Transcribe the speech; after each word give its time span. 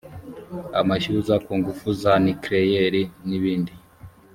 amashyuza 0.79 1.33
ku 1.45 1.51
ngufu 1.59 1.87
za 2.01 2.13
nuclear 2.23 2.95
n’ 3.27 3.29
ibindi 3.37 3.73